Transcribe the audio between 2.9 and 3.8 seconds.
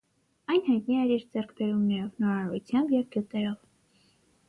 և գյուտերով։